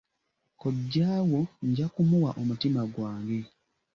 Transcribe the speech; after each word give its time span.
Kojja 0.59 1.09
wo 1.29 1.39
nja 1.67 1.87
kumuwa 1.93 2.31
omutima 2.41 2.81
gwange. 2.93 3.41